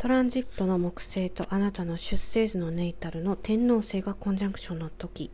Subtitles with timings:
[0.00, 5.30] トランジットの木星とあなたの出生図のネイタルの天王星がコンジャンクションの時。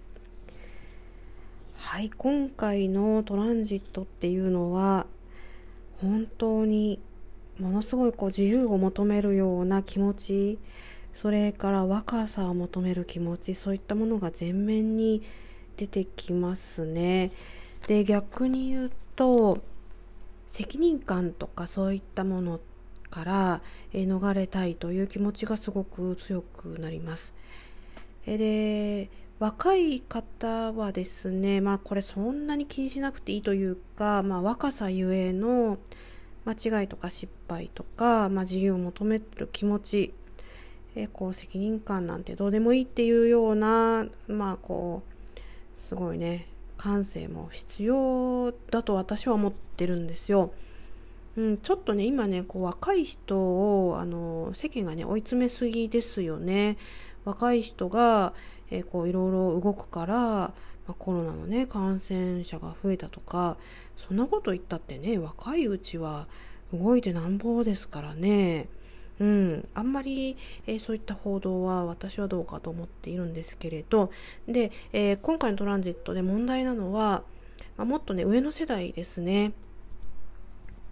[1.76, 5.06] はい今回のトランジットっていうのは
[6.00, 6.98] 本当に
[7.60, 10.58] ものすごいこう自由を求めるような気持ち
[11.14, 15.22] それから若さを求める気持ちそういったものが前面に
[15.76, 17.30] 出てきますね。
[17.86, 19.62] で逆に言うと
[20.48, 22.75] 責任感とかそういったものって
[23.16, 23.62] から
[23.94, 27.34] 逃れたいという気持ちがすごく強くなります。
[28.26, 29.08] で
[29.38, 35.78] 若い方はですね、まあこれそんなに気にしなくていいというか、まあ若さゆえの
[36.44, 40.14] 間違いとか失敗とか、まあ自由を求める気持ち、
[40.94, 50.52] えこう責任感なんてどうでもいいっていうような、まあこう、すごいね、感性も必要だと私は思ってるんですよ。
[51.36, 56.78] うん、ちょっとね今ねこう若い人をあの世間がね追い詰めすぎですよね。
[57.24, 58.34] 若い人が、
[58.70, 60.52] え、こういろいろ動くから、ま
[60.88, 63.56] あ、コロナのね感染者が増えたとか
[63.96, 66.28] そんなこと言ったってね若いうちは
[66.72, 68.68] 動いてなんぼですからね。
[69.18, 74.10] うん、あんまり、えー、そういった報道は私はどうかと思っているんですけれど。
[74.46, 77.22] で、えー、今回のトランジットで問題なのは、
[77.76, 79.52] まあ、もっとね上の世代ですね。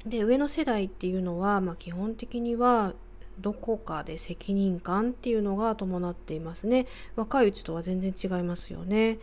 [0.06, 2.94] で上の世代っていうのは、まあ、基本的には
[3.38, 6.86] どこかで責任感っていうのが伴っていますね。
[7.16, 9.18] 若いうちとは全然違いますよね。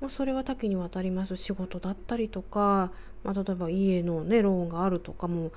[0.00, 1.36] もうそれは多岐にわたります。
[1.36, 2.90] 仕事だったりとか、
[3.22, 5.52] まあ、例えば家のねローンがあるとかも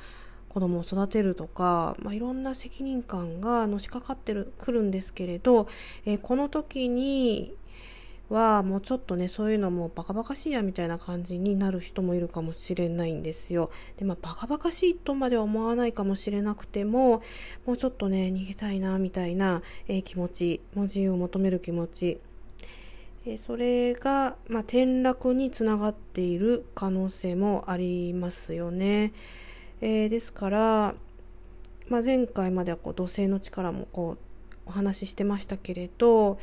[0.49, 5.67] 子供を育てるとか、まあ、いろんな責任感がのしかかってるくるんですけれど、
[6.05, 7.55] えー、この時に
[8.29, 13.69] はもうちょっとねそういうのもバカバカしいやみたいな感じになる人もいるかもしれないんですよ。
[13.97, 17.21] でまあバカバカしいとまでは思わないかもしれなくても
[17.65, 22.19] もうちょっとね逃げたいなみたいな、えー、気持ちもう自由を求める気持ち
[23.25, 29.13] えそれが、まあ、転落につながっている可能性もありますよね。
[29.79, 30.95] えー、ですから、
[31.87, 34.17] まあ、前回まではこう土星の力もこ
[34.65, 36.37] うお話ししてましたけれど、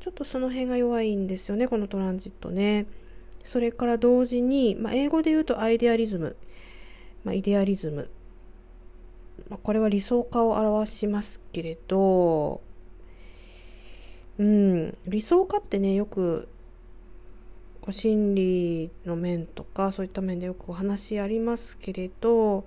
[0.00, 2.86] ちょっとその辺が弱いんですよね、このトランジットね。
[3.44, 6.36] それから同時に、まあ、英語で言うとアイデアリズム、
[7.24, 8.10] まあ、イデアリズム。
[9.48, 12.60] まあ、これは理想化を表しますけれど、
[14.38, 16.48] うん、理想化ってね、よく
[17.86, 22.66] こう心理の面とかそういった面でよくお話ありますけれど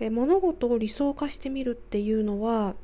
[0.00, 2.74] え物事を理想化してみるっていうのは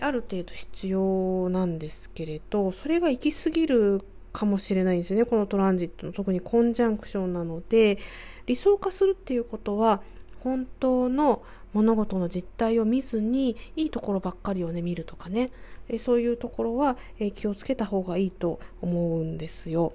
[0.00, 7.98] ある程度必要なんですけれどそれが行き過ぎるかもしれないんですよねこのトランジットの特にコンジャンクションなので
[8.46, 10.02] 理想化するっていうことは
[10.40, 15.50] 本当の物事の実態を見ずにいいところばっかりをね見るとかね
[15.98, 16.96] そういうところは
[17.34, 19.92] 気をつけた方がいいと思うんですよ。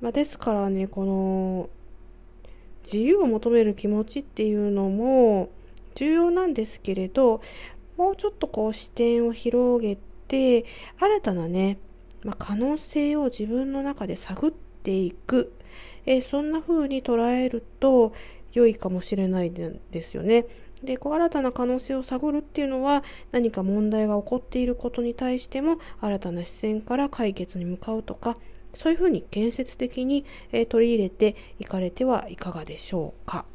[0.00, 1.70] まあ、ですからねこの
[2.84, 5.48] 自由を求める気持ちっていうのも
[5.94, 7.40] 重要なんですけれど
[7.96, 9.96] もうちょっとこう視点を広げ
[10.28, 10.64] て
[10.98, 11.78] 新たなね、
[12.24, 15.52] まあ、可能性を自分の中で探っていく、
[16.06, 18.12] えー、そんな風に捉えると
[18.52, 20.46] 良いかもしれないですよね。
[20.82, 28.36] で、こう新たな可能性を探るっていうのは何か問題が起こっていることに対しても新たな視線から解決に向かうとか、
[28.74, 33.46] そういうふうに建設的に、えー、取り入れていかれてはいかがでしょうか。